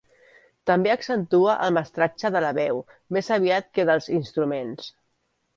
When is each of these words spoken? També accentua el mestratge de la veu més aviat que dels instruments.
També 0.69 0.93
accentua 0.93 1.57
el 1.67 1.75
mestratge 1.77 2.33
de 2.37 2.43
la 2.47 2.51
veu 2.61 2.81
més 3.19 3.31
aviat 3.39 3.71
que 3.79 3.89
dels 3.91 4.11
instruments. 4.21 4.93